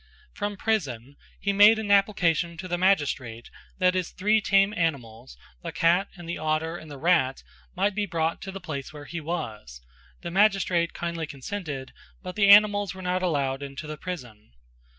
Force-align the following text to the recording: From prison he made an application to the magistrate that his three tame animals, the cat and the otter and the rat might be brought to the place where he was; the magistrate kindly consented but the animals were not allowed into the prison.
From 0.33 0.57
prison 0.57 1.15
he 1.39 1.53
made 1.53 1.77
an 1.77 1.91
application 1.91 2.57
to 2.57 2.67
the 2.67 2.75
magistrate 2.79 3.51
that 3.77 3.93
his 3.93 4.09
three 4.09 4.41
tame 4.41 4.73
animals, 4.73 5.37
the 5.61 5.71
cat 5.71 6.07
and 6.15 6.27
the 6.27 6.39
otter 6.39 6.75
and 6.75 6.89
the 6.89 6.97
rat 6.97 7.43
might 7.75 7.93
be 7.93 8.07
brought 8.07 8.41
to 8.41 8.51
the 8.51 8.59
place 8.59 8.91
where 8.91 9.05
he 9.05 9.21
was; 9.21 9.79
the 10.21 10.31
magistrate 10.31 10.95
kindly 10.95 11.27
consented 11.27 11.93
but 12.23 12.35
the 12.35 12.49
animals 12.49 12.95
were 12.95 13.03
not 13.03 13.21
allowed 13.21 13.61
into 13.61 13.85
the 13.85 13.95
prison. 13.95 14.53